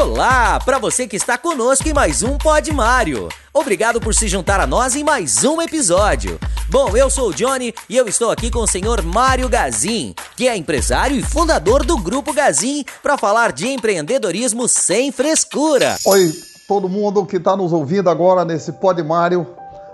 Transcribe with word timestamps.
Olá, 0.00 0.60
para 0.64 0.78
você 0.78 1.08
que 1.08 1.16
está 1.16 1.36
conosco 1.36 1.88
em 1.88 1.92
mais 1.92 2.22
um 2.22 2.38
Pod 2.38 2.72
Mário. 2.72 3.28
Obrigado 3.52 4.00
por 4.00 4.14
se 4.14 4.28
juntar 4.28 4.60
a 4.60 4.66
nós 4.66 4.94
em 4.94 5.02
mais 5.02 5.42
um 5.42 5.60
episódio. 5.60 6.38
Bom, 6.70 6.96
eu 6.96 7.10
sou 7.10 7.30
o 7.30 7.34
Johnny 7.34 7.74
e 7.88 7.96
eu 7.96 8.06
estou 8.06 8.30
aqui 8.30 8.48
com 8.48 8.60
o 8.60 8.66
senhor 8.66 9.02
Mário 9.02 9.48
Gazin, 9.48 10.14
que 10.36 10.46
é 10.46 10.56
empresário 10.56 11.16
e 11.16 11.22
fundador 11.22 11.84
do 11.84 11.98
Grupo 11.98 12.32
Gazin, 12.32 12.84
para 13.02 13.18
falar 13.18 13.50
de 13.50 13.66
empreendedorismo 13.66 14.68
sem 14.68 15.10
frescura. 15.10 15.96
Oi, 16.06 16.32
todo 16.68 16.88
mundo 16.88 17.26
que 17.26 17.36
está 17.36 17.56
nos 17.56 17.72
ouvindo 17.72 18.08
agora 18.08 18.44
nesse 18.44 18.74
Pod 18.74 19.02
Mário. 19.02 19.48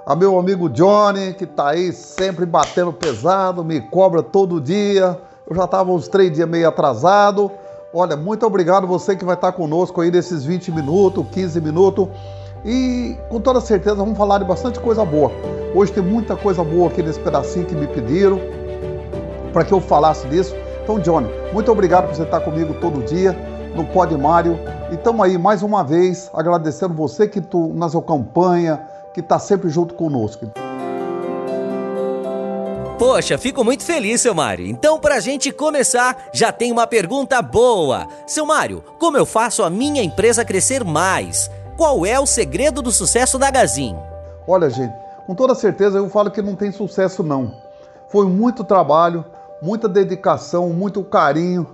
A 0.06 0.14
meu 0.14 0.38
amigo 0.38 0.68
Johnny, 0.68 1.32
que 1.32 1.44
está 1.44 1.70
aí 1.70 1.94
sempre 1.94 2.44
batendo 2.44 2.92
pesado, 2.92 3.64
me 3.64 3.80
cobra 3.80 4.22
todo 4.22 4.60
dia. 4.60 5.18
Eu 5.48 5.56
já 5.56 5.64
estava 5.64 5.90
uns 5.90 6.08
três 6.08 6.30
dias 6.30 6.46
meio 6.46 6.68
atrasado 6.68 7.50
Olha, 7.96 8.16
muito 8.16 8.44
obrigado 8.44 8.88
você 8.88 9.14
que 9.14 9.24
vai 9.24 9.36
estar 9.36 9.52
conosco 9.52 10.00
aí 10.00 10.10
nesses 10.10 10.44
20 10.44 10.72
minutos, 10.72 11.24
15 11.30 11.60
minutos. 11.60 12.08
E 12.64 13.16
com 13.28 13.38
toda 13.38 13.60
certeza 13.60 13.94
vamos 13.94 14.18
falar 14.18 14.38
de 14.38 14.44
bastante 14.44 14.80
coisa 14.80 15.04
boa. 15.04 15.30
Hoje 15.72 15.92
tem 15.92 16.02
muita 16.02 16.34
coisa 16.34 16.64
boa 16.64 16.88
aqui 16.88 17.04
nesse 17.04 17.20
pedacinho 17.20 17.64
que 17.64 17.74
me 17.76 17.86
pediram 17.86 18.40
para 19.52 19.64
que 19.64 19.72
eu 19.72 19.80
falasse 19.80 20.26
disso. 20.26 20.56
Então, 20.82 20.98
Johnny, 20.98 21.28
muito 21.52 21.70
obrigado 21.70 22.08
por 22.08 22.16
você 22.16 22.24
estar 22.24 22.40
comigo 22.40 22.74
todo 22.80 23.00
dia 23.04 23.32
no 23.76 23.84
Pod 23.84 24.12
Mário. 24.16 24.58
E 24.90 24.96
estamos 24.96 25.24
aí 25.24 25.38
mais 25.38 25.62
uma 25.62 25.84
vez 25.84 26.28
agradecendo 26.34 26.94
você 26.94 27.28
que 27.28 27.40
tu 27.40 27.72
nas 27.74 27.94
acompanha, 27.94 28.80
que 29.12 29.20
está 29.20 29.38
sempre 29.38 29.70
junto 29.70 29.94
conosco. 29.94 30.46
Poxa, 32.98 33.36
fico 33.36 33.64
muito 33.64 33.82
feliz, 33.82 34.20
seu 34.20 34.32
Mário. 34.32 34.64
Então, 34.64 35.00
para 35.00 35.16
a 35.16 35.20
gente 35.20 35.50
começar, 35.50 36.16
já 36.32 36.52
tem 36.52 36.70
uma 36.70 36.86
pergunta 36.86 37.42
boa. 37.42 38.06
Seu 38.24 38.46
Mário, 38.46 38.84
como 39.00 39.16
eu 39.16 39.26
faço 39.26 39.64
a 39.64 39.70
minha 39.70 40.00
empresa 40.00 40.44
crescer 40.44 40.84
mais? 40.84 41.50
Qual 41.76 42.06
é 42.06 42.20
o 42.20 42.26
segredo 42.26 42.80
do 42.80 42.92
sucesso 42.92 43.36
da 43.36 43.50
Gazin? 43.50 43.96
Olha, 44.46 44.70
gente, 44.70 44.94
com 45.26 45.34
toda 45.34 45.56
certeza 45.56 45.98
eu 45.98 46.08
falo 46.08 46.30
que 46.30 46.40
não 46.40 46.54
tem 46.54 46.70
sucesso 46.70 47.24
não. 47.24 47.52
Foi 48.08 48.26
muito 48.26 48.62
trabalho, 48.62 49.24
muita 49.60 49.88
dedicação, 49.88 50.68
muito 50.68 51.02
carinho. 51.02 51.66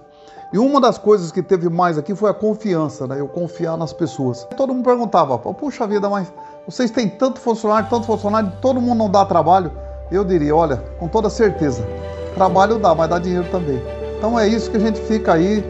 E 0.54 0.58
uma 0.58 0.80
das 0.80 0.96
coisas 0.96 1.30
que 1.30 1.42
teve 1.42 1.68
mais 1.68 1.98
aqui 1.98 2.14
foi 2.14 2.30
a 2.30 2.34
confiança, 2.34 3.06
né? 3.06 3.20
Eu 3.20 3.28
confiar 3.28 3.76
nas 3.76 3.92
pessoas. 3.92 4.48
Todo 4.56 4.72
mundo 4.72 4.86
perguntava, 4.86 5.38
puxa 5.38 5.86
vida, 5.86 6.08
mas 6.08 6.32
vocês 6.66 6.90
têm 6.90 7.10
tanto 7.10 7.40
funcionário, 7.40 7.90
tanto 7.90 8.06
funcionário, 8.06 8.54
todo 8.62 8.80
mundo 8.80 8.96
não 8.96 9.10
dá 9.10 9.26
trabalho 9.26 9.70
eu 10.16 10.24
diria, 10.24 10.54
olha, 10.54 10.76
com 10.98 11.08
toda 11.08 11.30
certeza, 11.30 11.86
trabalho 12.34 12.78
dá, 12.78 12.94
mas 12.94 13.08
dá 13.08 13.18
dinheiro 13.18 13.46
também. 13.50 13.80
Então 14.18 14.38
é 14.38 14.46
isso 14.46 14.70
que 14.70 14.76
a 14.76 14.80
gente 14.80 15.00
fica 15.00 15.34
aí 15.34 15.64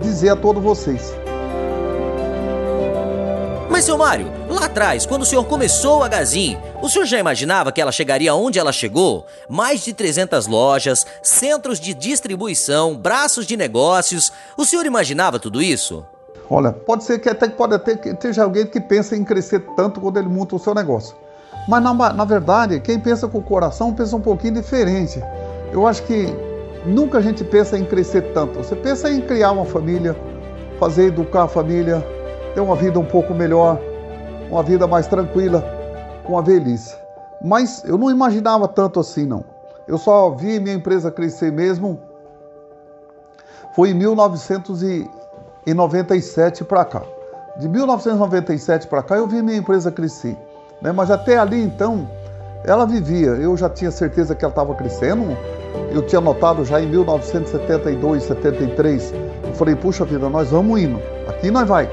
dizer 0.00 0.30
a 0.30 0.36
todos 0.36 0.62
vocês. 0.62 1.14
Mas, 3.70 3.86
seu 3.86 3.98
Mário, 3.98 4.30
lá 4.48 4.66
atrás, 4.66 5.04
quando 5.04 5.22
o 5.22 5.24
senhor 5.26 5.44
começou 5.46 6.04
a 6.04 6.08
Gazin, 6.08 6.56
o 6.80 6.88
senhor 6.88 7.06
já 7.06 7.18
imaginava 7.18 7.72
que 7.72 7.80
ela 7.80 7.90
chegaria 7.90 8.32
onde 8.32 8.56
ela 8.56 8.70
chegou? 8.70 9.26
Mais 9.48 9.82
de 9.82 9.92
300 9.92 10.46
lojas, 10.46 11.04
centros 11.20 11.80
de 11.80 11.92
distribuição, 11.92 12.94
braços 12.96 13.46
de 13.46 13.56
negócios. 13.56 14.32
O 14.56 14.64
senhor 14.64 14.86
imaginava 14.86 15.40
tudo 15.40 15.60
isso? 15.60 16.06
Olha, 16.48 16.70
pode 16.70 17.02
ser 17.02 17.18
que 17.18 17.28
até 17.28 17.48
pode 17.48 17.74
até 17.74 17.96
que 17.96 18.10
esteja 18.10 18.44
alguém 18.44 18.64
que 18.64 18.80
pensa 18.80 19.16
em 19.16 19.24
crescer 19.24 19.60
tanto 19.74 20.00
quando 20.00 20.18
ele 20.18 20.28
monta 20.28 20.54
o 20.54 20.58
seu 20.58 20.72
negócio. 20.72 21.16
Mas 21.66 21.82
na, 21.82 21.94
na 22.12 22.24
verdade, 22.24 22.78
quem 22.80 22.98
pensa 22.98 23.26
com 23.26 23.38
o 23.38 23.42
coração 23.42 23.92
pensa 23.92 24.16
um 24.16 24.20
pouquinho 24.20 24.54
diferente. 24.54 25.22
Eu 25.72 25.86
acho 25.86 26.02
que 26.02 26.26
nunca 26.84 27.18
a 27.18 27.20
gente 27.20 27.42
pensa 27.42 27.78
em 27.78 27.84
crescer 27.84 28.32
tanto. 28.32 28.58
Você 28.58 28.76
pensa 28.76 29.10
em 29.10 29.20
criar 29.20 29.52
uma 29.52 29.64
família, 29.64 30.16
fazer 30.78 31.06
educar 31.06 31.44
a 31.44 31.48
família, 31.48 32.04
ter 32.54 32.60
uma 32.60 32.76
vida 32.76 32.98
um 32.98 33.04
pouco 33.04 33.34
melhor, 33.34 33.80
uma 34.50 34.62
vida 34.62 34.86
mais 34.86 35.06
tranquila 35.06 35.64
com 36.24 36.38
a 36.38 36.42
velhice. 36.42 36.94
Mas 37.42 37.82
eu 37.84 37.98
não 37.98 38.10
imaginava 38.10 38.68
tanto 38.68 39.00
assim, 39.00 39.26
não. 39.26 39.44
Eu 39.86 39.98
só 39.98 40.30
vi 40.30 40.58
minha 40.60 40.74
empresa 40.74 41.10
crescer 41.10 41.52
mesmo. 41.52 42.00
Foi 43.74 43.90
em 43.90 43.94
1997 43.94 46.64
para 46.64 46.84
cá. 46.84 47.02
De 47.58 47.68
1997 47.68 48.86
para 48.86 49.02
cá 49.02 49.16
eu 49.16 49.26
vi 49.26 49.42
minha 49.42 49.58
empresa 49.58 49.92
crescer. 49.92 50.38
Né? 50.84 50.92
Mas 50.92 51.10
até 51.10 51.38
ali 51.38 51.60
então, 51.60 52.06
ela 52.62 52.84
vivia. 52.84 53.30
Eu 53.30 53.56
já 53.56 53.70
tinha 53.70 53.90
certeza 53.90 54.34
que 54.34 54.44
ela 54.44 54.52
estava 54.52 54.74
crescendo. 54.74 55.36
Eu 55.90 56.02
tinha 56.02 56.20
notado 56.20 56.62
já 56.64 56.80
em 56.80 56.86
1972, 56.86 58.22
73. 58.22 59.14
Eu 59.44 59.54
falei, 59.54 59.74
puxa 59.74 60.04
vida, 60.04 60.28
nós 60.28 60.50
vamos 60.50 60.78
indo. 60.78 61.00
Aqui 61.26 61.50
nós 61.50 61.66
vai. 61.66 61.88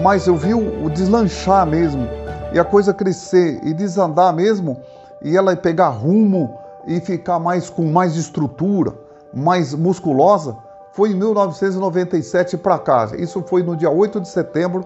Mas 0.00 0.28
eu 0.28 0.36
vi 0.36 0.54
o, 0.54 0.88
deslanchar 0.88 1.66
mesmo. 1.66 2.08
E 2.52 2.58
a 2.58 2.64
coisa 2.64 2.94
crescer 2.94 3.60
e 3.64 3.74
desandar 3.74 4.32
mesmo. 4.32 4.80
E 5.20 5.36
ela 5.36 5.56
pegar 5.56 5.88
rumo 5.88 6.56
e 6.86 7.00
ficar 7.00 7.40
mais 7.40 7.68
com 7.68 7.90
mais 7.90 8.14
estrutura, 8.14 8.92
mais 9.32 9.74
musculosa. 9.74 10.56
Foi 10.92 11.10
em 11.10 11.14
1997 11.14 12.58
para 12.58 12.78
cá. 12.78 13.10
Isso 13.18 13.42
foi 13.48 13.64
no 13.64 13.74
dia 13.76 13.90
8 13.90 14.20
de 14.20 14.28
setembro 14.28 14.84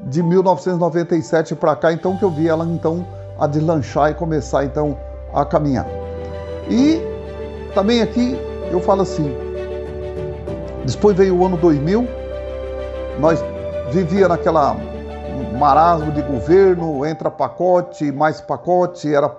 de 0.00 0.22
1997 0.22 1.54
para 1.54 1.74
cá, 1.76 1.92
então 1.92 2.16
que 2.16 2.24
eu 2.24 2.30
vi 2.30 2.48
ela 2.48 2.64
então 2.64 3.06
a 3.38 3.46
deslanchar 3.46 4.10
e 4.10 4.14
começar 4.14 4.64
então 4.64 4.96
a 5.32 5.44
caminhar. 5.44 5.86
E 6.70 7.00
também 7.74 8.02
aqui 8.02 8.36
eu 8.70 8.80
falo 8.80 9.02
assim, 9.02 9.34
depois 10.84 11.16
veio 11.16 11.36
o 11.36 11.46
ano 11.46 11.56
2000, 11.56 12.06
nós 13.18 13.42
vivia 13.90 14.28
naquela 14.28 14.76
marasmo 15.58 16.12
de 16.12 16.22
governo, 16.22 17.04
entra 17.04 17.30
pacote, 17.30 18.12
mais 18.12 18.40
pacote, 18.40 19.12
era 19.12 19.34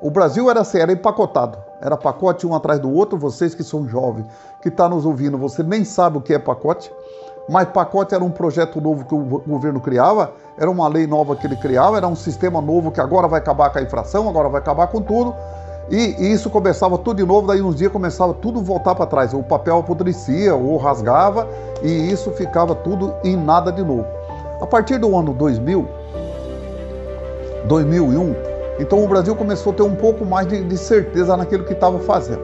o 0.00 0.10
Brasil 0.10 0.50
era 0.50 0.60
assim, 0.60 0.78
era 0.78 0.92
empacotado, 0.92 1.58
era 1.80 1.96
pacote 1.96 2.46
um 2.46 2.54
atrás 2.54 2.80
do 2.80 2.90
outro. 2.90 3.18
Vocês 3.18 3.54
que 3.54 3.62
são 3.62 3.86
jovens, 3.86 4.26
que 4.62 4.68
estão 4.68 4.88
tá 4.88 4.94
nos 4.94 5.04
ouvindo, 5.04 5.36
você 5.36 5.62
nem 5.62 5.84
sabe 5.84 6.16
o 6.16 6.20
que 6.20 6.32
é 6.32 6.38
pacote 6.38 6.90
mas 7.48 7.68
pacote 7.68 8.14
era 8.14 8.22
um 8.22 8.30
projeto 8.30 8.80
novo 8.80 9.04
que 9.04 9.14
o 9.14 9.42
governo 9.46 9.80
criava, 9.80 10.32
era 10.56 10.70
uma 10.70 10.86
lei 10.88 11.06
nova 11.06 11.34
que 11.34 11.46
ele 11.46 11.56
criava, 11.56 11.96
era 11.96 12.06
um 12.06 12.14
sistema 12.14 12.60
novo 12.60 12.90
que 12.90 13.00
agora 13.00 13.26
vai 13.26 13.40
acabar 13.40 13.70
com 13.70 13.78
a 13.78 13.82
infração, 13.82 14.28
agora 14.28 14.48
vai 14.48 14.60
acabar 14.60 14.86
com 14.88 15.00
tudo. 15.00 15.34
E, 15.90 16.14
e 16.18 16.32
isso 16.32 16.48
começava 16.48 16.96
tudo 16.96 17.16
de 17.16 17.26
novo, 17.26 17.48
daí 17.48 17.60
uns 17.60 17.74
dias 17.74 17.90
começava 17.90 18.32
tudo 18.34 18.60
voltar 18.60 18.94
para 18.94 19.06
trás. 19.06 19.34
O 19.34 19.42
papel 19.42 19.78
apodrecia 19.78 20.54
ou 20.54 20.76
rasgava 20.76 21.48
e 21.82 21.88
isso 22.12 22.30
ficava 22.32 22.74
tudo 22.74 23.12
em 23.24 23.36
nada 23.36 23.72
de 23.72 23.82
novo. 23.82 24.06
A 24.60 24.66
partir 24.66 24.98
do 24.98 25.16
ano 25.16 25.32
2000, 25.32 25.88
2001, 27.64 28.36
então 28.78 29.02
o 29.02 29.08
Brasil 29.08 29.34
começou 29.34 29.72
a 29.72 29.76
ter 29.76 29.82
um 29.82 29.96
pouco 29.96 30.24
mais 30.24 30.46
de, 30.46 30.62
de 30.62 30.78
certeza 30.78 31.36
naquilo 31.36 31.64
que 31.64 31.72
estava 31.72 31.98
fazendo. 31.98 32.42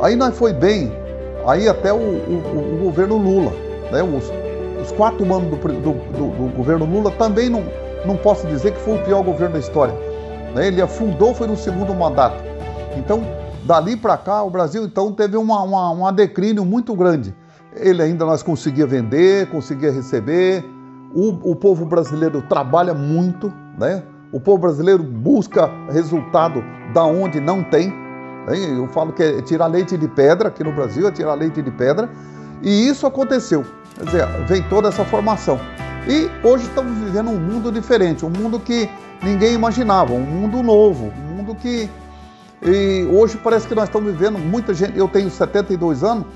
Aí 0.00 0.16
nós 0.16 0.34
foi 0.34 0.54
bem, 0.54 0.90
aí 1.46 1.68
até 1.68 1.92
o, 1.92 1.96
o, 1.96 2.76
o 2.76 2.84
governo 2.84 3.18
Lula 3.18 3.69
né, 3.90 4.02
os, 4.02 4.30
os 4.82 4.92
quatro 4.92 5.24
anos 5.34 5.50
do, 5.50 5.56
do, 5.56 5.92
do, 5.92 6.48
do, 6.48 6.56
governo 6.56 6.84
Lula 6.84 7.10
também 7.12 7.48
não, 7.48 7.64
não 8.04 8.16
posso 8.16 8.46
dizer 8.46 8.72
que 8.72 8.80
foi 8.80 8.96
o 8.96 9.04
pior 9.04 9.22
governo 9.22 9.54
da 9.54 9.58
história. 9.58 9.94
Né? 10.54 10.68
Ele 10.68 10.80
afundou, 10.80 11.34
foi 11.34 11.46
no 11.46 11.56
segundo 11.56 11.94
mandato. 11.94 12.42
Então, 12.96 13.22
dali 13.64 13.96
para 13.96 14.16
cá, 14.16 14.42
o 14.42 14.50
Brasil 14.50 14.84
então 14.84 15.12
teve 15.12 15.36
uma, 15.36 15.62
uma, 15.62 15.90
uma 15.90 16.12
declínio 16.12 16.64
muito 16.64 16.94
grande. 16.94 17.34
Ele 17.76 18.02
ainda 18.02 18.24
nós 18.24 18.42
conseguia 18.42 18.86
vender, 18.86 19.48
conseguia 19.48 19.92
receber. 19.92 20.64
O, 21.14 21.50
o 21.50 21.56
povo 21.56 21.84
brasileiro 21.84 22.42
trabalha 22.42 22.94
muito, 22.94 23.52
né? 23.78 24.02
O 24.32 24.40
povo 24.40 24.58
brasileiro 24.58 25.02
busca 25.02 25.68
resultado 25.90 26.62
da 26.94 27.04
onde 27.04 27.40
não 27.40 27.64
tem. 27.64 27.90
Né? 28.46 28.78
Eu 28.78 28.86
falo 28.88 29.12
que 29.12 29.22
é 29.22 29.42
tirar 29.42 29.66
leite 29.66 29.96
de 29.96 30.06
pedra, 30.06 30.48
aqui 30.48 30.62
no 30.62 30.72
Brasil 30.72 31.06
é 31.06 31.10
tirar 31.10 31.34
leite 31.34 31.60
de 31.60 31.70
pedra. 31.70 32.08
E 32.62 32.88
isso 32.88 33.06
aconteceu. 33.06 33.64
Quer 33.96 34.04
dizer, 34.04 34.26
vem 34.46 34.62
toda 34.64 34.88
essa 34.88 35.04
formação. 35.04 35.58
E 36.06 36.30
hoje 36.46 36.64
estamos 36.64 36.96
vivendo 36.98 37.30
um 37.30 37.38
mundo 37.38 37.70
diferente, 37.70 38.24
um 38.24 38.30
mundo 38.30 38.58
que 38.58 38.88
ninguém 39.22 39.54
imaginava, 39.54 40.12
um 40.12 40.20
mundo 40.20 40.62
novo, 40.62 41.06
um 41.06 41.36
mundo 41.36 41.54
que. 41.54 41.88
E 42.62 43.08
hoje 43.10 43.38
parece 43.38 43.66
que 43.66 43.74
nós 43.74 43.84
estamos 43.84 44.12
vivendo, 44.12 44.38
muita 44.38 44.74
gente, 44.74 44.98
eu 44.98 45.08
tenho 45.08 45.30
72 45.30 46.04
anos, 46.04 46.26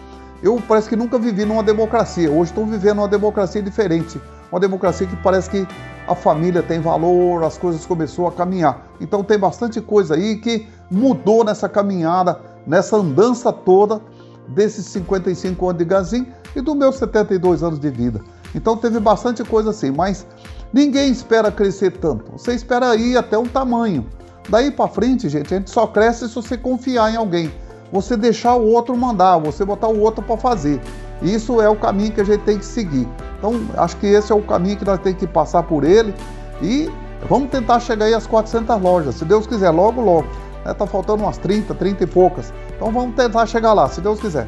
eu 0.43 0.63
parece 0.67 0.89
que 0.89 0.97
nunca 0.97 1.19
vivi 1.19 1.45
numa 1.45 1.63
democracia. 1.63 2.31
Hoje 2.31 2.51
estou 2.51 2.65
vivendo 2.65 2.99
uma 2.99 3.09
democracia 3.09 3.63
diferente, 3.63 4.21
uma 4.51 4.59
democracia 4.59 5.07
que 5.07 5.17
parece 5.17 5.51
que 5.51 5.67
a 6.07 6.15
família 6.15 6.63
tem 6.63 6.81
valor, 6.81 7.45
as 7.45 7.59
coisas 7.59 7.85
começou 7.85 8.27
a 8.27 8.33
caminhar. 8.33 8.87
Então 9.01 9.23
tem 9.23 9.39
bastante 9.39 9.81
coisa 9.81 10.15
aí 10.15 10.37
que 10.37 10.67
mudou 10.91 11.45
nessa 11.45 11.69
caminhada, 11.69 12.41
nessa 12.67 12.97
andança 12.97 13.53
toda 13.53 14.01
desses 14.49 14.87
55 14.87 15.69
anos 15.69 15.79
de 15.79 15.85
Gazin 15.85 16.27
e 16.55 16.61
dos 16.61 16.75
meus 16.75 16.97
72 16.97 17.63
anos 17.63 17.79
de 17.79 17.91
vida. 17.91 18.21
Então 18.55 18.77
teve 18.77 19.01
bastante 19.01 19.43
coisa 19.43 19.71
assim, 19.71 19.91
mas 19.91 20.27
ninguém 20.73 21.11
espera 21.11 21.51
crescer 21.51 21.93
tanto. 21.93 22.33
Você 22.33 22.55
espera 22.55 22.95
ir 22.97 23.17
até 23.17 23.37
um 23.37 23.47
tamanho. 23.47 24.07
Daí 24.49 24.71
para 24.71 24.89
frente, 24.89 25.29
gente, 25.29 25.53
a 25.53 25.59
gente 25.59 25.71
só 25.71 25.87
cresce 25.87 26.29
se 26.29 26.35
você 26.35 26.57
confiar 26.57 27.13
em 27.13 27.17
alguém. 27.17 27.51
Você 27.93 28.17
deixar 28.17 28.55
o 28.55 28.67
outro 28.67 28.97
mandar, 28.97 29.39
você 29.39 29.65
botar 29.65 29.89
o 29.89 30.01
outro 30.01 30.23
para 30.23 30.37
fazer. 30.37 30.81
Isso 31.23 31.61
é 31.61 31.69
o 31.69 31.77
caminho 31.77 32.13
que 32.13 32.21
a 32.21 32.25
gente 32.25 32.43
tem 32.43 32.59
que 32.59 32.65
seguir. 32.65 33.09
Então, 33.39 33.61
acho 33.77 33.97
que 33.97 34.07
esse 34.07 34.33
é 34.33 34.35
o 34.35 34.43
caminho 34.43 34.77
que 34.77 34.85
nós 34.85 34.99
temos 35.01 35.19
que 35.19 35.27
passar 35.27 35.63
por 35.63 35.85
ele 35.85 36.15
e 36.61 36.91
vamos 37.29 37.51
tentar 37.51 37.81
chegar 37.81 38.07
aí 38.07 38.15
às 38.15 38.27
400 38.27 38.81
lojas, 38.81 39.15
se 39.15 39.25
Deus 39.25 39.47
quiser, 39.47 39.71
logo, 39.71 40.01
logo. 40.01 40.27
Está 40.71 40.85
né? 40.85 40.91
Faltando 40.91 41.23
umas 41.23 41.37
30, 41.39 41.75
30 41.75 42.05
e 42.05 42.07
poucas. 42.07 42.53
Então 42.85 42.93
vamos 42.93 43.17
tentar 43.17 43.47
chegar 43.47 43.73
lá, 43.73 43.89
se 43.89 44.03
Deus 44.03 44.21
quiser. 44.21 44.47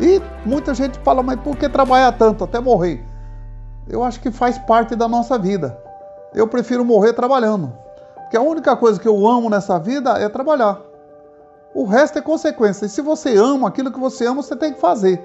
E 0.00 0.18
muita 0.46 0.72
gente 0.72 0.98
fala, 1.00 1.22
mas 1.22 1.38
por 1.40 1.54
que 1.54 1.68
trabalhar 1.68 2.12
tanto 2.12 2.42
até 2.42 2.58
morrer? 2.58 3.04
Eu 3.86 4.02
acho 4.02 4.20
que 4.20 4.30
faz 4.30 4.56
parte 4.56 4.96
da 4.96 5.06
nossa 5.06 5.38
vida. 5.38 5.78
Eu 6.34 6.48
prefiro 6.48 6.82
morrer 6.82 7.12
trabalhando. 7.12 7.70
Porque 8.16 8.38
a 8.38 8.40
única 8.40 8.74
coisa 8.74 8.98
que 8.98 9.06
eu 9.06 9.28
amo 9.28 9.50
nessa 9.50 9.78
vida 9.78 10.12
é 10.12 10.30
trabalhar. 10.30 10.80
O 11.74 11.84
resto 11.84 12.18
é 12.18 12.22
consequência. 12.22 12.86
E 12.86 12.88
se 12.88 13.02
você 13.02 13.36
ama 13.36 13.68
aquilo 13.68 13.92
que 13.92 14.00
você 14.00 14.24
ama, 14.24 14.42
você 14.42 14.56
tem 14.56 14.72
que 14.72 14.80
fazer. 14.80 15.22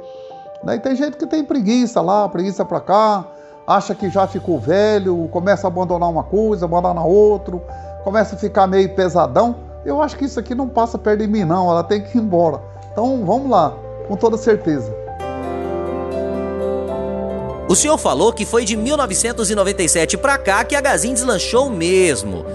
Daí 0.62 0.82
tem 0.82 0.98
gente 0.98 1.16
que 1.16 1.26
tem 1.26 1.46
preguiça 1.46 2.02
lá, 2.02 2.28
preguiça 2.28 2.66
para 2.66 2.82
cá, 2.82 3.26
acha 3.66 3.96
que 3.96 4.10
já 4.10 4.28
ficou 4.28 4.60
velho, 4.60 5.30
começa 5.32 5.66
a 5.66 5.70
abandonar 5.70 6.10
uma 6.10 6.24
coisa, 6.24 6.66
abandonar 6.66 7.06
outro, 7.06 7.62
começa 8.04 8.36
a 8.36 8.38
ficar 8.38 8.68
meio 8.68 8.94
pesadão. 8.94 9.69
Eu 9.90 10.04
acho 10.04 10.16
que 10.16 10.26
isso 10.26 10.40
aqui 10.40 10.54
não 10.54 10.68
passa 10.68 11.00
perto 11.00 11.22
de 11.22 11.28
mim, 11.28 11.44
não. 11.44 11.70
Ela 11.70 11.84
tem 11.84 12.00
que 12.00 12.16
ir 12.16 12.22
embora. 12.22 12.62
Então 12.92 13.26
vamos 13.26 13.50
lá, 13.50 13.74
com 14.08 14.16
toda 14.16 14.38
certeza. 14.38 14.96
O 17.68 17.76
senhor 17.76 17.98
falou 17.98 18.32
que 18.32 18.46
foi 18.46 18.66
de 18.66 18.76
1997 18.76 20.16
para 20.18 20.38
cá 20.38 20.64
que 20.64 20.76
a 20.76 20.82
Gazin 20.82 21.14
deslanchou 21.14 21.72
mesmo. 21.72 22.46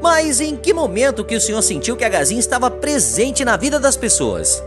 Mas 0.00 0.40
em 0.40 0.56
que 0.56 0.72
momento 0.72 1.24
que 1.24 1.36
o 1.36 1.40
senhor 1.40 1.60
sentiu 1.60 1.94
que 1.94 2.04
a 2.04 2.08
Gazin 2.08 2.38
estava 2.38 2.70
presente 2.70 3.44
na 3.44 3.56
vida 3.58 3.78
das 3.78 3.96
pessoas? 3.96 4.62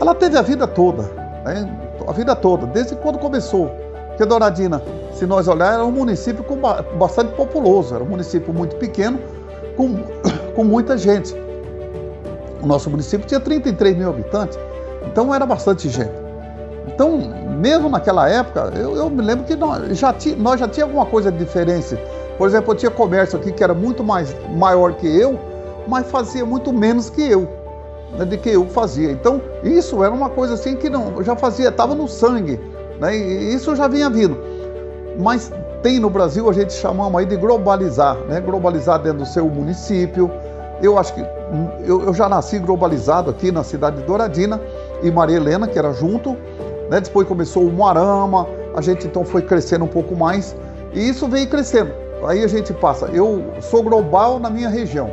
Ela 0.00 0.16
teve 0.16 0.36
a 0.36 0.42
vida 0.42 0.66
toda, 0.66 1.04
né? 1.44 1.78
a 2.04 2.12
vida 2.12 2.34
toda, 2.34 2.66
desde 2.66 2.96
quando 2.96 3.18
começou. 3.18 3.70
Porque 4.08 4.24
Douradina, 4.24 4.82
se 5.14 5.24
nós 5.24 5.46
olharmos, 5.46 5.74
era 5.74 5.84
um 5.84 5.92
município 5.92 6.44
bastante 6.98 7.32
populoso, 7.34 7.94
era 7.94 8.02
um 8.02 8.08
município 8.08 8.52
muito 8.52 8.74
pequeno, 8.76 9.20
com, 9.76 9.96
com 10.54 10.64
muita 10.64 10.96
gente. 10.96 11.34
O 12.62 12.66
nosso 12.66 12.88
município 12.88 13.26
tinha 13.26 13.40
33 13.40 13.96
mil 13.96 14.08
habitantes, 14.08 14.58
então 15.06 15.34
era 15.34 15.44
bastante 15.44 15.88
gente. 15.88 16.12
Então, 16.86 17.18
mesmo 17.58 17.88
naquela 17.88 18.28
época, 18.28 18.72
eu, 18.76 18.96
eu 18.96 19.10
me 19.10 19.22
lembro 19.22 19.44
que 19.44 19.54
nós 19.54 19.98
já, 19.98 20.12
ti, 20.12 20.34
nós 20.36 20.60
já 20.60 20.68
tinha 20.68 20.84
alguma 20.84 21.06
coisa 21.06 21.30
de 21.30 21.38
diferença. 21.38 21.96
Por 22.38 22.48
exemplo, 22.48 22.72
eu 22.72 22.76
tinha 22.76 22.90
comércio 22.90 23.38
aqui 23.38 23.52
que 23.52 23.62
era 23.62 23.74
muito 23.74 24.02
mais 24.02 24.34
maior 24.56 24.94
que 24.94 25.06
eu, 25.06 25.38
mas 25.86 26.10
fazia 26.10 26.44
muito 26.44 26.72
menos 26.72 27.10
que 27.10 27.22
eu, 27.22 27.48
né, 28.18 28.24
de 28.24 28.36
que 28.36 28.50
eu 28.50 28.66
fazia. 28.66 29.10
Então, 29.10 29.40
isso 29.62 30.02
era 30.02 30.12
uma 30.12 30.28
coisa 30.28 30.54
assim 30.54 30.76
que 30.76 30.88
não, 30.88 31.22
já 31.22 31.36
fazia, 31.36 31.68
estava 31.68 31.94
no 31.94 32.08
sangue, 32.08 32.60
né, 33.00 33.16
e 33.16 33.54
isso 33.54 33.74
já 33.76 33.88
vinha 33.88 34.10
vindo. 34.10 34.36
Mas 35.18 35.52
tem 35.82 35.98
no 35.98 36.08
Brasil, 36.08 36.48
a 36.48 36.52
gente 36.52 36.72
chamamos 36.72 37.18
aí 37.18 37.26
de 37.26 37.36
globalizar, 37.36 38.16
né, 38.28 38.40
globalizar 38.40 38.98
dentro 39.00 39.18
do 39.18 39.26
seu 39.26 39.46
município. 39.46 40.30
Eu 40.82 40.98
acho 40.98 41.14
que 41.14 41.20
eu, 41.86 42.02
eu 42.02 42.12
já 42.12 42.28
nasci 42.28 42.58
globalizado 42.58 43.30
aqui 43.30 43.52
na 43.52 43.62
cidade 43.62 43.98
de 43.98 44.02
Douradina 44.02 44.60
e 45.00 45.10
Maria 45.10 45.36
Helena, 45.36 45.68
que 45.68 45.78
era 45.78 45.92
junto, 45.92 46.36
né? 46.90 47.00
Depois 47.00 47.26
começou 47.28 47.64
o 47.64 47.72
Moarama, 47.72 48.48
a 48.74 48.80
gente 48.80 49.06
então 49.06 49.24
foi 49.24 49.42
crescendo 49.42 49.84
um 49.84 49.88
pouco 49.88 50.16
mais 50.16 50.56
e 50.92 51.08
isso 51.08 51.28
veio 51.28 51.48
crescendo. 51.48 51.92
Aí 52.26 52.42
a 52.42 52.48
gente 52.48 52.72
passa, 52.72 53.06
eu 53.06 53.44
sou 53.60 53.82
global 53.82 54.40
na 54.40 54.50
minha 54.50 54.68
região, 54.68 55.10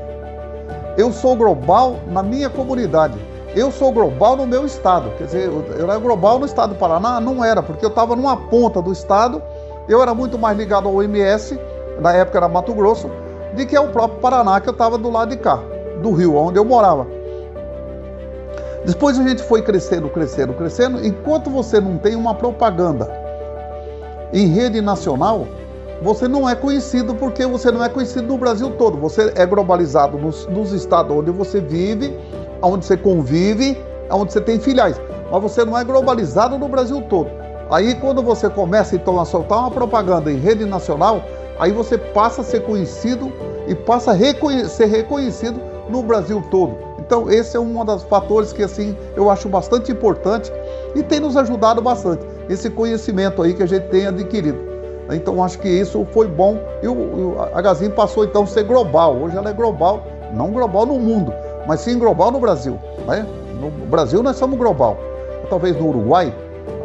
eu 0.97 1.11
sou 1.11 1.35
global 1.35 1.97
na 2.07 2.23
minha 2.23 2.49
comunidade, 2.49 3.17
eu 3.55 3.71
sou 3.71 3.91
global 3.91 4.35
no 4.35 4.47
meu 4.47 4.65
estado. 4.65 5.11
Quer 5.17 5.25
dizer, 5.25 5.49
eu 5.49 5.83
era 5.83 5.97
global 5.97 6.39
no 6.39 6.45
estado 6.45 6.73
do 6.73 6.79
Paraná? 6.79 7.19
Não 7.19 7.43
era, 7.43 7.61
porque 7.61 7.85
eu 7.85 7.89
estava 7.89 8.15
numa 8.15 8.37
ponta 8.37 8.81
do 8.81 8.91
estado, 8.91 9.41
eu 9.87 10.01
era 10.01 10.13
muito 10.13 10.37
mais 10.37 10.57
ligado 10.57 10.87
ao 10.87 11.01
MS, 11.01 11.59
na 11.99 12.13
época 12.13 12.37
era 12.37 12.47
Mato 12.47 12.73
Grosso, 12.73 13.09
de 13.53 13.65
que 13.65 13.75
é 13.75 13.79
o 13.79 13.89
próprio 13.89 14.19
Paraná, 14.19 14.59
que 14.59 14.69
eu 14.69 14.73
estava 14.73 14.97
do 14.97 15.09
lado 15.09 15.29
de 15.29 15.37
cá, 15.37 15.59
do 16.01 16.11
rio, 16.11 16.35
onde 16.35 16.57
eu 16.57 16.65
morava. 16.65 17.07
Depois 18.85 19.19
a 19.19 19.27
gente 19.27 19.43
foi 19.43 19.61
crescendo, 19.61 20.09
crescendo, 20.09 20.53
crescendo. 20.53 21.05
Enquanto 21.05 21.49
você 21.49 21.79
não 21.79 21.97
tem 21.97 22.15
uma 22.15 22.33
propaganda 22.33 23.11
em 24.31 24.47
rede 24.47 24.81
nacional, 24.81 25.47
você 26.01 26.27
não 26.27 26.49
é 26.49 26.55
conhecido 26.55 27.13
porque 27.13 27.45
você 27.45 27.71
não 27.71 27.83
é 27.83 27.89
conhecido 27.89 28.27
no 28.27 28.37
Brasil 28.37 28.71
todo. 28.77 28.97
Você 28.97 29.33
é 29.35 29.45
globalizado 29.45 30.17
nos, 30.17 30.47
nos 30.47 30.71
estados 30.71 31.15
onde 31.15 31.29
você 31.29 31.59
vive, 31.59 32.17
onde 32.61 32.85
você 32.85 32.95
convive, 32.95 33.77
onde 34.09 34.31
você 34.31 34.39
tem 34.39 34.59
filiais. 34.59 34.99
Mas 35.29 35.41
você 35.41 35.65
não 35.65 35.77
é 35.77 35.83
globalizado 35.83 36.57
no 36.57 36.67
Brasil 36.69 37.01
todo. 37.09 37.29
Aí 37.69 37.93
quando 37.95 38.23
você 38.23 38.49
começa 38.49 38.95
então 38.95 39.19
a 39.19 39.25
soltar 39.25 39.59
uma 39.59 39.71
propaganda 39.71 40.31
em 40.31 40.37
rede 40.37 40.65
nacional, 40.65 41.21
aí 41.59 41.71
você 41.71 41.97
passa 41.97 42.41
a 42.41 42.43
ser 42.43 42.61
conhecido 42.61 43.31
e 43.67 43.75
passa 43.75 44.11
a 44.11 44.13
reconhe 44.13 44.65
ser 44.65 44.85
reconhecido 44.85 45.59
no 45.89 46.01
Brasil 46.01 46.43
todo. 46.49 46.89
Então, 46.99 47.29
esse 47.29 47.57
é 47.57 47.59
um 47.59 47.83
dos 47.83 48.03
fatores 48.03 48.53
que 48.53 48.63
assim 48.63 48.95
eu 49.15 49.29
acho 49.29 49.49
bastante 49.49 49.91
importante 49.91 50.51
e 50.95 51.03
tem 51.03 51.19
nos 51.19 51.35
ajudado 51.35 51.81
bastante. 51.81 52.25
Esse 52.47 52.69
conhecimento 52.69 53.41
aí 53.41 53.53
que 53.53 53.63
a 53.63 53.65
gente 53.65 53.87
tem 53.87 54.07
adquirido. 54.07 54.69
Então, 55.11 55.43
acho 55.43 55.57
que 55.57 55.67
isso 55.67 56.05
foi 56.11 56.27
bom 56.27 56.59
e 56.83 56.87
o, 56.87 57.35
a 57.53 57.61
Gazin 57.61 57.89
passou 57.89 58.23
então 58.23 58.43
a 58.43 58.47
ser 58.47 58.63
global. 58.63 59.15
Hoje 59.17 59.35
ela 59.35 59.49
é 59.49 59.53
global, 59.53 60.03
não 60.33 60.51
global 60.51 60.85
no 60.85 60.99
mundo, 60.99 61.33
mas 61.67 61.81
sim 61.81 61.97
global 61.97 62.31
no 62.31 62.39
Brasil. 62.39 62.79
Né? 63.07 63.25
No 63.59 63.71
Brasil 63.87 64.21
nós 64.21 64.35
somos 64.35 64.57
global. 64.57 64.97
Talvez 65.49 65.75
no 65.75 65.87
Uruguai 65.87 66.31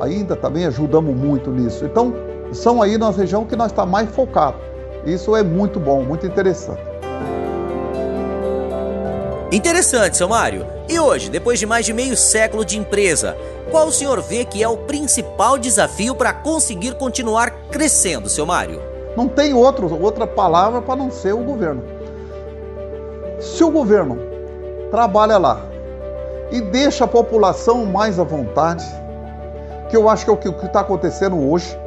ainda 0.01 0.35
também 0.35 0.65
ajudamos 0.65 1.15
muito 1.15 1.51
nisso. 1.51 1.85
Então, 1.85 2.15
são 2.53 2.83
aí 2.83 2.99
na 2.99 3.11
região 3.11 3.45
que 3.45 3.57
nós 3.57 3.71
está 3.71 3.87
mais 3.87 4.09
focado. 4.11 4.59
Isso 5.05 5.37
é 5.37 5.43
muito 5.43 5.79
bom, 5.79 6.03
muito 6.03 6.27
interessante. 6.27 6.83
Interessante, 9.53 10.17
seu 10.17 10.29
Mário. 10.29 10.67
E 10.89 10.99
hoje, 10.99 11.31
depois 11.31 11.59
de 11.59 11.67
mais 11.67 11.87
de 11.87 11.93
meio 11.93 12.17
século 12.17 12.65
de 12.65 12.79
empresa, 12.79 13.37
qual 13.71 13.87
o 13.87 13.93
senhor 13.93 14.21
vê 14.21 14.45
que 14.45 14.63
é 14.63 14.69
o 14.69 14.77
principal 14.77 15.57
desafio 15.57 16.15
para 16.15 16.33
conseguir 16.33 16.95
continuar 16.95 17.51
crescendo, 17.71 18.29
seu 18.29 18.45
Mário? 18.45 18.83
Não 19.17 19.29
tem 19.29 19.55
outro, 19.55 20.01
outra 20.03 20.27
palavra 20.27 20.83
para 20.83 20.97
não 20.97 21.11
ser 21.11 21.35
o 21.35 21.45
governo. 21.45 21.83
Se 23.39 23.63
o 23.63 23.71
governo 23.71 24.19
trabalha 24.91 25.39
lá 25.39 25.65
e 26.51 26.61
deixa 26.61 27.05
a 27.05 27.09
população 27.09 27.87
mais 27.87 28.19
à 28.19 28.25
vontade, 28.25 28.85
que 29.89 29.97
eu 29.97 30.09
acho 30.09 30.25
que 30.25 30.31
é 30.31 30.35
o 30.35 30.37
que 30.37 30.67
está 30.67 30.81
acontecendo 30.81 31.49
hoje, 31.49 31.79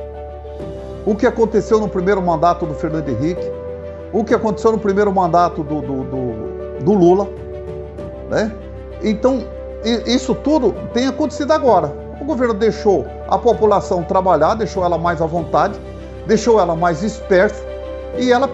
o 1.08 1.16
que 1.16 1.26
aconteceu 1.26 1.80
no 1.80 1.88
primeiro 1.88 2.22
mandato 2.22 2.66
do 2.66 2.74
Fernando 2.74 3.08
Henrique, 3.08 3.50
o 4.12 4.26
que 4.26 4.34
aconteceu 4.34 4.74
no 4.74 4.78
primeiro 4.78 5.10
mandato 5.10 5.64
do, 5.64 5.80
do, 5.80 6.04
do, 6.04 6.84
do 6.84 6.94
Lula, 6.94 7.30
né? 8.30 8.52
Então, 9.02 9.42
isso 10.06 10.36
tudo 10.36 10.74
tem 10.94 11.08
acontecido 11.08 11.54
agora. 11.54 11.94
O 12.20 12.26
governo 12.26 12.54
deixou 12.54 13.06
a 13.30 13.38
população 13.38 14.04
trabalhar, 14.04 14.56
deixou 14.56 14.84
ela 14.84 14.98
mais 14.98 15.22
à 15.22 15.26
vontade, 15.26 15.80
deixou 16.26 16.60
ela 16.60 16.76
mais 16.76 17.02
esperta 17.02 17.58
e 18.18 18.30
ela 18.30 18.50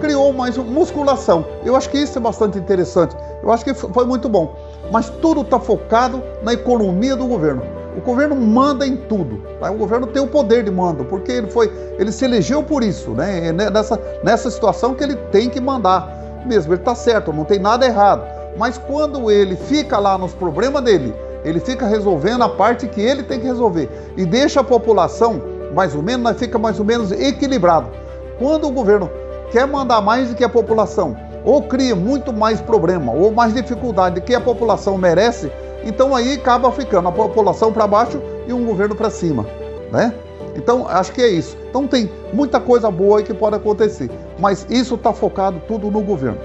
criou 0.00 0.32
mais 0.32 0.56
musculação. 0.56 1.44
Eu 1.64 1.76
acho 1.76 1.88
que 1.90 1.98
isso 1.98 2.18
é 2.18 2.20
bastante 2.20 2.58
interessante. 2.58 3.14
Eu 3.40 3.52
acho 3.52 3.64
que 3.64 3.72
foi 3.72 4.04
muito 4.04 4.28
bom. 4.28 4.56
Mas 4.90 5.10
tudo 5.22 5.42
está 5.42 5.60
focado 5.60 6.20
na 6.42 6.54
economia 6.54 7.14
do 7.14 7.26
governo. 7.26 7.62
O 7.96 8.00
governo 8.00 8.34
manda 8.34 8.86
em 8.86 8.96
tudo. 8.96 9.40
Tá? 9.60 9.70
O 9.70 9.76
governo 9.76 10.06
tem 10.06 10.22
o 10.22 10.26
poder 10.26 10.64
de 10.64 10.70
mando, 10.70 11.04
porque 11.04 11.32
ele 11.32 11.50
foi, 11.50 11.72
ele 11.98 12.10
se 12.10 12.24
elegeu 12.24 12.62
por 12.62 12.82
isso, 12.82 13.10
né? 13.10 13.52
Nessa, 13.52 14.00
nessa 14.22 14.50
situação 14.50 14.94
que 14.94 15.04
ele 15.04 15.16
tem 15.30 15.48
que 15.48 15.60
mandar 15.60 16.42
mesmo. 16.44 16.72
Ele 16.72 16.80
está 16.80 16.94
certo, 16.94 17.32
não 17.32 17.44
tem 17.44 17.58
nada 17.58 17.86
errado. 17.86 18.24
Mas 18.56 18.78
quando 18.78 19.30
ele 19.30 19.56
fica 19.56 19.98
lá 19.98 20.16
nos 20.18 20.32
problemas 20.32 20.82
dele, 20.82 21.14
ele 21.44 21.60
fica 21.60 21.86
resolvendo 21.86 22.42
a 22.42 22.48
parte 22.48 22.88
que 22.88 23.00
ele 23.00 23.22
tem 23.22 23.38
que 23.38 23.46
resolver 23.46 23.88
e 24.16 24.24
deixa 24.24 24.60
a 24.60 24.64
população 24.64 25.42
mais 25.74 25.94
ou 25.94 26.02
menos, 26.02 26.36
fica 26.38 26.58
mais 26.58 26.78
ou 26.78 26.84
menos 26.84 27.12
equilibrado. 27.12 27.88
Quando 28.38 28.68
o 28.68 28.70
governo 28.70 29.10
quer 29.50 29.66
mandar 29.66 30.00
mais 30.00 30.28
do 30.28 30.34
que 30.34 30.44
a 30.44 30.48
população, 30.48 31.16
ou 31.44 31.62
cria 31.62 31.94
muito 31.94 32.32
mais 32.32 32.60
problema, 32.60 33.12
ou 33.12 33.30
mais 33.30 33.52
dificuldade 33.52 34.16
do 34.16 34.20
que 34.22 34.34
a 34.34 34.40
população 34.40 34.96
merece, 34.96 35.52
então 35.84 36.14
aí 36.14 36.34
acaba 36.34 36.70
ficando 36.72 37.08
a 37.08 37.12
população 37.12 37.72
para 37.72 37.86
baixo 37.86 38.20
e 38.46 38.52
um 38.52 38.64
governo 38.64 38.94
para 38.94 39.10
cima, 39.10 39.46
né? 39.90 40.14
Então 40.56 40.88
acho 40.88 41.12
que 41.12 41.20
é 41.20 41.28
isso. 41.28 41.56
Então 41.68 41.86
tem 41.86 42.10
muita 42.32 42.60
coisa 42.60 42.90
boa 42.90 43.18
aí 43.18 43.24
que 43.24 43.34
pode 43.34 43.56
acontecer, 43.56 44.10
mas 44.38 44.66
isso 44.70 44.94
está 44.94 45.12
focado 45.12 45.60
tudo 45.66 45.90
no 45.90 46.00
governo. 46.00 46.38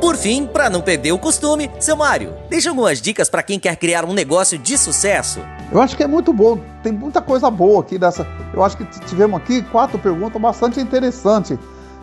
Por 0.00 0.14
fim, 0.16 0.46
para 0.46 0.70
não 0.70 0.80
perder 0.80 1.12
o 1.12 1.18
costume, 1.18 1.70
seu 1.80 1.96
Mário, 1.96 2.32
deixa 2.48 2.68
algumas 2.68 3.00
dicas 3.00 3.28
para 3.28 3.42
quem 3.42 3.58
quer 3.58 3.74
criar 3.76 4.04
um 4.04 4.12
negócio 4.12 4.56
de 4.56 4.78
sucesso. 4.78 5.40
Eu 5.72 5.80
acho 5.80 5.96
que 5.96 6.02
é 6.02 6.06
muito 6.06 6.32
bom, 6.32 6.60
tem 6.82 6.92
muita 6.92 7.20
coisa 7.20 7.50
boa 7.50 7.80
aqui 7.80 7.98
dessa. 7.98 8.26
Eu 8.54 8.62
acho 8.62 8.76
que 8.76 8.84
tivemos 9.06 9.40
aqui 9.40 9.62
quatro 9.62 9.98
perguntas 9.98 10.40
bastante 10.40 10.80
interessantes. 10.80 11.58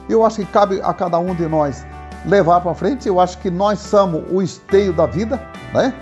Eu 0.10 0.26
acho 0.26 0.38
que 0.38 0.46
cabe 0.46 0.82
a 0.84 0.94
cada 0.94 1.18
um 1.18 1.34
de 1.34 1.48
nós 1.48 1.86
levar 2.26 2.62
para 2.62 2.74
frente. 2.74 3.08
Eu 3.08 3.20
acho 3.20 3.38
que 3.40 3.50
nós 3.50 3.80
somos 3.80 4.24
o 4.32 4.42
esteio 4.42 4.94
da 4.94 5.06
vida, 5.06 5.42
né? 5.74 5.94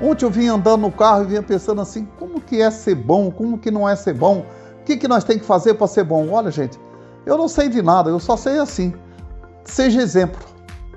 Ontem 0.00 0.24
eu 0.24 0.30
vinha 0.30 0.52
andando 0.52 0.82
no 0.82 0.90
carro 0.90 1.22
e 1.22 1.26
vinha 1.26 1.42
pensando 1.42 1.80
assim, 1.80 2.08
como 2.18 2.40
que 2.40 2.60
é 2.60 2.70
ser 2.70 2.96
bom, 2.96 3.30
como 3.30 3.56
que 3.56 3.70
não 3.70 3.88
é 3.88 3.94
ser 3.94 4.14
bom, 4.14 4.44
o 4.80 4.84
que, 4.84 4.96
que 4.96 5.06
nós 5.06 5.22
temos 5.22 5.42
que 5.42 5.46
fazer 5.46 5.74
para 5.74 5.86
ser 5.86 6.02
bom? 6.02 6.28
Olha, 6.30 6.50
gente, 6.50 6.78
eu 7.24 7.38
não 7.38 7.46
sei 7.46 7.68
de 7.68 7.80
nada, 7.80 8.10
eu 8.10 8.18
só 8.18 8.36
sei 8.36 8.58
assim, 8.58 8.92
seja 9.64 10.02
exemplo, 10.02 10.40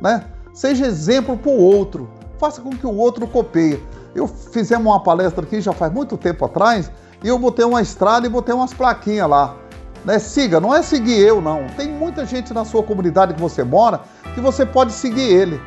né? 0.02 0.26
Seja 0.56 0.88
exemplo 0.88 1.38
para 1.38 1.52
o 1.52 1.56
outro, 1.56 2.10
faça 2.40 2.62
com 2.62 2.72
que 2.72 2.88
o 2.88 2.96
outro 2.96 3.28
copie. 3.28 3.80
Eu 4.16 4.28
fizemos 4.28 4.88
uma 4.88 5.04
palestra 5.04 5.44
aqui 5.44 5.62
já 5.62 5.74
faz 5.74 5.94
muito 5.94 6.18
tempo 6.18 6.46
atrás 6.46 6.90
e 7.24 7.28
eu 7.28 7.38
botei 7.38 7.66
uma 7.66 7.82
estrada 7.82 8.26
e 8.26 8.30
botei 8.30 8.56
umas 8.56 8.74
plaquinhas 8.74 9.30
lá. 9.30 9.56
Né? 10.04 10.18
Siga, 10.18 10.60
não 10.60 10.74
é 10.74 10.82
seguir 10.82 11.20
eu, 11.20 11.42
não. 11.42 11.68
Tem 11.76 11.92
muita 11.92 12.26
gente 12.26 12.54
na 12.54 12.66
sua 12.66 12.82
comunidade 12.82 13.34
que 13.34 13.42
você 13.42 13.64
mora 13.64 14.02
que 14.36 14.42
você 14.42 14.66
pode 14.66 14.94
seguir 14.94 15.24
ele. 15.24 15.60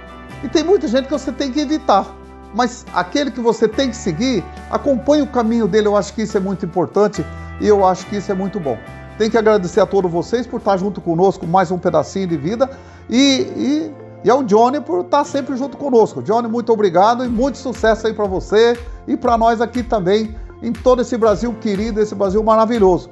E 0.45 0.49
tem 0.49 0.63
muita 0.63 0.87
gente 0.87 1.07
que 1.07 1.13
você 1.13 1.33
tem 1.33 1.51
que 1.51 1.59
evitar. 1.59 2.07
Mas 2.55 2.87
aquele 2.95 3.31
que 3.31 3.41
você 3.41 3.67
tem 3.67 3.91
que 3.91 3.97
seguir, 3.97 4.45
acompanhe 4.71 5.23
o 5.23 5.27
caminho 5.27 5.67
dele. 5.67 5.89
Eu 5.89 5.97
acho 5.97 6.15
que 6.15 6.23
isso 6.23 6.37
é 6.37 6.41
muito 6.41 6.65
importante 6.65 7.25
e 7.61 7.67
eu 7.67 7.85
acho 7.85 8.07
que 8.07 8.17
isso 8.17 8.31
é 8.31 8.35
muito 8.35 8.61
bom. 8.61 8.79
Tenho 9.17 9.31
que 9.31 9.39
agradecer 9.39 9.81
a 9.81 9.87
todos 9.87 10.11
vocês 10.11 10.47
por 10.47 10.59
estar 10.59 10.77
junto 10.77 11.01
conosco 11.01 11.47
mais 11.47 11.71
um 11.73 11.79
pedacinho 11.79 12.29
de 12.29 12.37
vida 12.37 12.71
e, 13.11 13.41
e, 13.57 13.95
e 14.25 14.31
ao 14.31 14.45
Johnny 14.45 14.81
por 14.81 15.01
estar 15.01 15.25
sempre 15.25 15.57
junto 15.57 15.77
conosco. 15.77 16.23
Johnny, 16.23 16.47
muito 16.47 16.73
obrigado 16.73 17.25
e 17.25 17.29
muito 17.29 17.59
sucesso 17.59 18.07
aí 18.07 18.15
para 18.15 18.27
você 18.27 18.79
e 19.09 19.17
para 19.17 19.37
nós 19.37 19.61
aqui 19.61 19.83
também 19.83 20.37
em 20.63 20.73
todo 20.73 21.03
esse 21.03 21.17
Brasil 21.17 21.53
querido, 21.61 22.01
esse 22.01 22.15
Brasil 22.15 22.43
maravilhoso. 22.43 23.11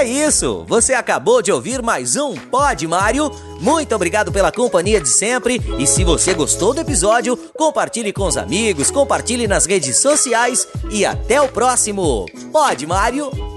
É 0.00 0.04
isso! 0.04 0.64
Você 0.66 0.94
acabou 0.94 1.42
de 1.42 1.52
ouvir 1.52 1.82
mais 1.82 2.16
um 2.16 2.34
Pod 2.34 2.86
Mário. 2.86 3.30
Muito 3.60 3.94
obrigado 3.94 4.32
pela 4.32 4.50
companhia 4.50 4.98
de 4.98 5.10
sempre. 5.10 5.60
E 5.78 5.86
se 5.86 6.04
você 6.04 6.32
gostou 6.32 6.72
do 6.72 6.80
episódio, 6.80 7.36
compartilhe 7.36 8.10
com 8.10 8.24
os 8.24 8.38
amigos, 8.38 8.90
compartilhe 8.90 9.46
nas 9.46 9.66
redes 9.66 9.98
sociais 9.98 10.66
e 10.90 11.04
até 11.04 11.38
o 11.42 11.50
próximo 11.50 12.24
Pod 12.50 12.86
Mário 12.86 13.49